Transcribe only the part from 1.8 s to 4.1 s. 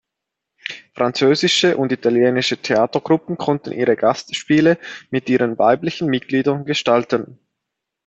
italienische Theatertruppen konnten ihre